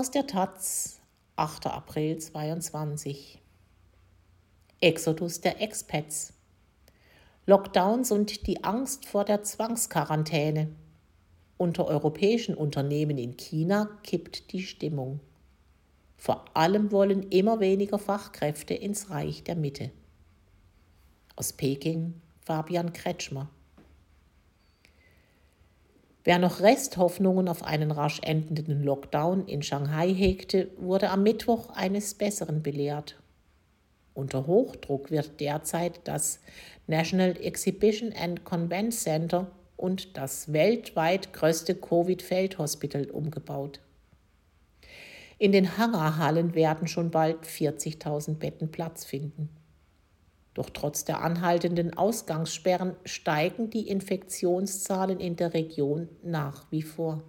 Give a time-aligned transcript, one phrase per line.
[0.00, 0.98] Aus der Taz,
[1.36, 1.66] 8.
[1.66, 3.38] April 22.
[4.80, 6.32] Exodus der Expats.
[7.44, 10.70] Lockdowns und die Angst vor der Zwangsquarantäne.
[11.58, 15.20] Unter europäischen Unternehmen in China kippt die Stimmung.
[16.16, 19.90] Vor allem wollen immer weniger Fachkräfte ins Reich der Mitte.
[21.36, 22.14] Aus Peking
[22.46, 23.50] Fabian Kretschmer.
[26.22, 32.14] Wer noch Resthoffnungen auf einen rasch endenden Lockdown in Shanghai hegte, wurde am Mittwoch eines
[32.14, 33.16] Besseren belehrt.
[34.12, 36.40] Unter Hochdruck wird derzeit das
[36.86, 43.80] National Exhibition and Convent Center und das weltweit größte Covid-Feldhospital umgebaut.
[45.38, 49.48] In den Hangarhallen werden schon bald 40.000 Betten Platz finden.
[50.60, 57.22] Doch trotz der anhaltenden Ausgangssperren steigen die Infektionszahlen in der Region nach wie vor.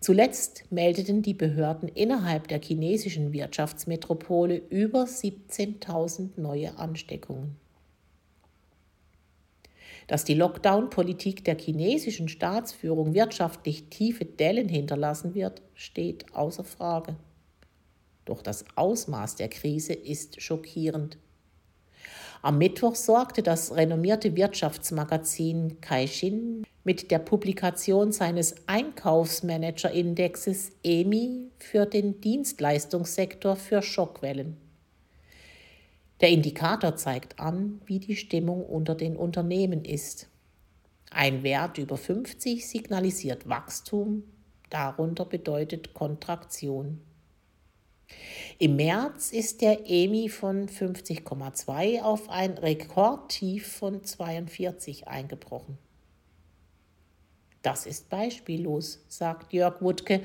[0.00, 7.54] Zuletzt meldeten die Behörden innerhalb der chinesischen Wirtschaftsmetropole über 17.000 neue Ansteckungen.
[10.08, 17.14] Dass die Lockdown-Politik der chinesischen Staatsführung wirtschaftlich tiefe Dellen hinterlassen wird, steht außer Frage.
[18.24, 21.16] Doch das Ausmaß der Krise ist schockierend.
[22.42, 32.20] Am Mittwoch sorgte das renommierte Wirtschaftsmagazin Caixin mit der Publikation seines Einkaufsmanager-Indexes EMI für den
[32.20, 34.56] Dienstleistungssektor für Schockwellen.
[36.20, 40.28] Der Indikator zeigt an, wie die Stimmung unter den Unternehmen ist.
[41.12, 44.24] Ein Wert über 50 signalisiert Wachstum,
[44.68, 47.02] darunter bedeutet Kontraktion.
[48.58, 55.78] Im März ist der EMI von 50,2 auf ein Rekordtief von 42 eingebrochen.
[57.62, 60.22] Das ist beispiellos, sagt Jörg Wuttke,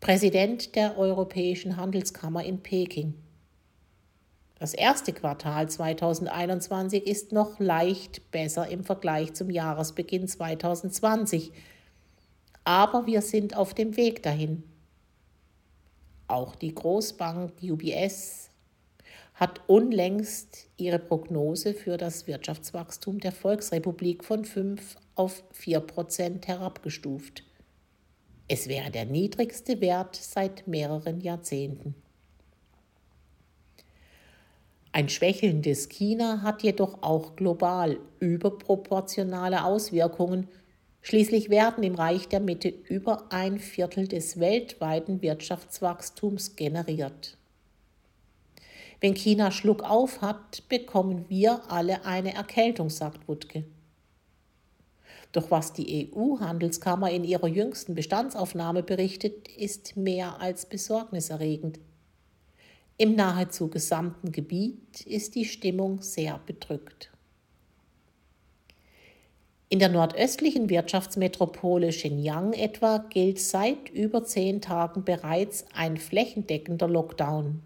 [0.00, 3.14] Präsident der Europäischen Handelskammer in Peking.
[4.58, 11.52] Das erste Quartal 2021 ist noch leicht besser im Vergleich zum Jahresbeginn 2020.
[12.64, 14.62] Aber wir sind auf dem Weg dahin.
[16.30, 18.50] Auch die Großbank UBS
[19.34, 27.42] hat unlängst ihre Prognose für das Wirtschaftswachstum der Volksrepublik von 5 auf 4 Prozent herabgestuft.
[28.46, 31.96] Es wäre der niedrigste Wert seit mehreren Jahrzehnten.
[34.92, 40.46] Ein schwächelndes China hat jedoch auch global überproportionale Auswirkungen.
[41.02, 47.38] Schließlich werden im Reich der Mitte über ein Viertel des weltweiten Wirtschaftswachstums generiert.
[49.00, 53.64] Wenn China Schluck auf hat, bekommen wir alle eine Erkältung, sagt Wuttke.
[55.32, 61.78] Doch was die EU-Handelskammer in ihrer jüngsten Bestandsaufnahme berichtet, ist mehr als besorgniserregend.
[62.98, 67.10] Im nahezu gesamten Gebiet ist die Stimmung sehr bedrückt.
[69.72, 77.62] In der nordöstlichen Wirtschaftsmetropole Shenyang etwa gilt seit über zehn Tagen bereits ein flächendeckender Lockdown.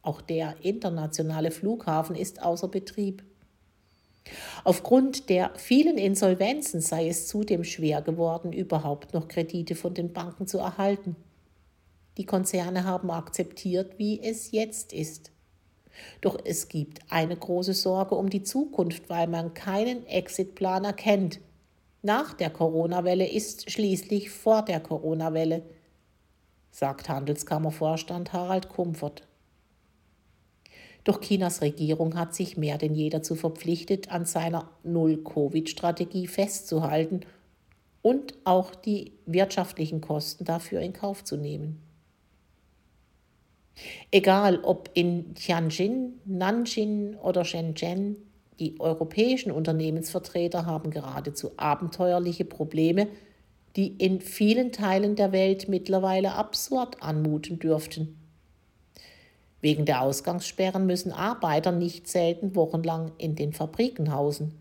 [0.00, 3.22] Auch der internationale Flughafen ist außer Betrieb.
[4.64, 10.46] Aufgrund der vielen Insolvenzen sei es zudem schwer geworden, überhaupt noch Kredite von den Banken
[10.46, 11.14] zu erhalten.
[12.16, 15.33] Die Konzerne haben akzeptiert, wie es jetzt ist.
[16.20, 21.40] Doch es gibt eine große Sorge um die Zukunft, weil man keinen Exitplan erkennt.
[22.02, 25.62] Nach der Corona-Welle ist schließlich vor der Corona-Welle,
[26.70, 29.26] sagt Handelskammervorstand Harald Kumfert.
[31.04, 37.20] Doch Chinas Regierung hat sich mehr denn je dazu verpflichtet, an seiner Null-Covid-Strategie festzuhalten
[38.00, 41.83] und auch die wirtschaftlichen Kosten dafür in Kauf zu nehmen.
[44.10, 48.16] Egal ob in Tianjin, Nanjing oder Shenzhen,
[48.60, 53.08] die europäischen Unternehmensvertreter haben geradezu abenteuerliche Probleme,
[53.76, 58.16] die in vielen Teilen der Welt mittlerweile absurd anmuten dürften.
[59.60, 64.52] Wegen der Ausgangssperren müssen Arbeiter nicht selten wochenlang in den Fabriken hausen.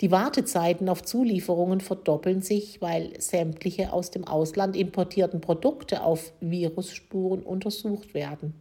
[0.00, 7.42] Die Wartezeiten auf Zulieferungen verdoppeln sich, weil sämtliche aus dem Ausland importierten Produkte auf Virusspuren
[7.42, 8.54] untersucht werden.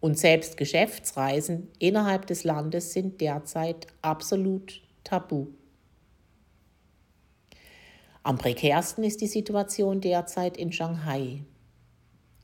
[0.00, 5.46] Und selbst Geschäftsreisen innerhalb des Landes sind derzeit absolut tabu.
[8.24, 11.42] Am prekärsten ist die Situation derzeit in Shanghai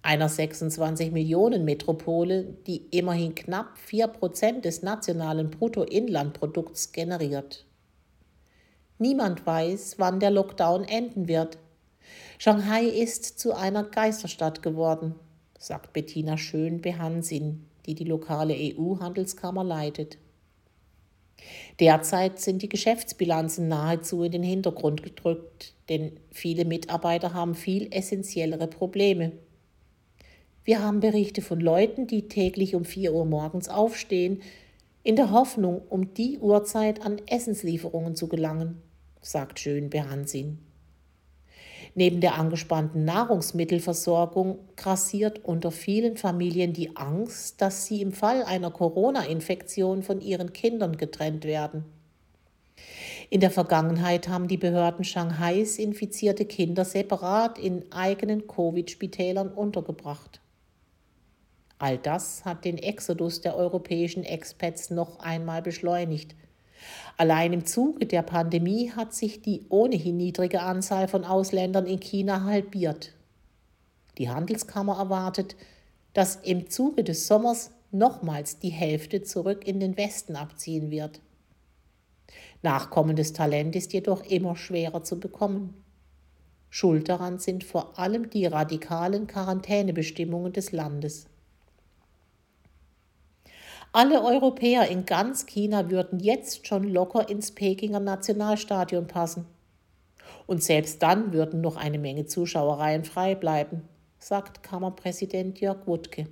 [0.02, 7.66] einer 26 Millionen Metropole, die immerhin knapp 4% des nationalen Bruttoinlandprodukts generiert.
[8.98, 11.58] Niemand weiß, wann der Lockdown enden wird.
[12.38, 15.14] Shanghai ist zu einer Geisterstadt geworden,
[15.58, 20.18] sagt Bettina Schön-Behansin, die die lokale EU-Handelskammer leitet.
[21.80, 28.66] Derzeit sind die Geschäftsbilanzen nahezu in den Hintergrund gedrückt, denn viele Mitarbeiter haben viel essentiellere
[28.66, 29.32] Probleme.
[30.68, 34.42] Wir haben Berichte von Leuten, die täglich um 4 Uhr morgens aufstehen,
[35.02, 38.82] in der Hoffnung, um die Uhrzeit an Essenslieferungen zu gelangen,
[39.22, 40.58] sagt Schön Behansin.
[41.94, 48.70] Neben der angespannten Nahrungsmittelversorgung grassiert unter vielen Familien die Angst, dass sie im Fall einer
[48.70, 51.86] Corona-Infektion von ihren Kindern getrennt werden.
[53.30, 60.42] In der Vergangenheit haben die Behörden Shanghais infizierte Kinder separat in eigenen Covid-Spitälern untergebracht.
[61.78, 66.34] All das hat den Exodus der europäischen Expats noch einmal beschleunigt–
[67.16, 72.44] Allein im Zuge der Pandemie hat sich die ohnehin niedrige Anzahl von Ausländern in China
[72.44, 73.14] halbiert.
[74.18, 75.56] Die Handelskammer erwartet,
[76.12, 81.20] dass im Zuge des Sommers nochmals die Hälfte zurück in den Westen abziehen wird.
[82.62, 85.74] Nachkommendes Talent ist jedoch immer schwerer zu bekommen.
[86.70, 91.26] Schuld daran sind vor allem die radikalen Quarantänebestimmungen des Landes.
[93.92, 99.46] Alle Europäer in ganz China würden jetzt schon locker ins Pekinger Nationalstadion passen.
[100.46, 103.82] Und selbst dann würden noch eine Menge Zuschauereien frei bleiben,
[104.18, 106.26] sagt Kammerpräsident Jörg Wuttke.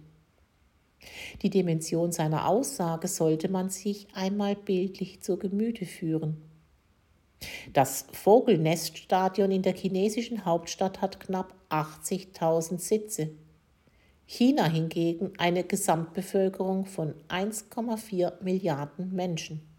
[1.42, 6.42] Die Dimension seiner Aussage sollte man sich einmal bildlich zur Gemüte führen.
[7.72, 13.30] Das Vogelneststadion in der chinesischen Hauptstadt hat knapp 80.000 Sitze.
[14.26, 19.75] China hingegen eine Gesamtbevölkerung von 1,4 Milliarden Menschen.